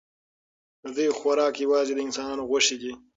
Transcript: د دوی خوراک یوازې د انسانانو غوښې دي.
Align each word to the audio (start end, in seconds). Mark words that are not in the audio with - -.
د 0.83 0.85
دوی 0.95 1.09
خوراک 1.17 1.55
یوازې 1.65 1.93
د 1.95 1.99
انسانانو 2.07 2.43
غوښې 2.51 2.75
دي. 2.81 2.93